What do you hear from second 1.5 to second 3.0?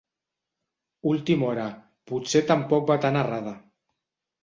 hora, potser tampoc